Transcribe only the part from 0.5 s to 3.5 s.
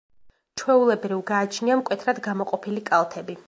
ჩვეულებრივ გააჩნია მკვეთრად გამოყოფილი კალთები.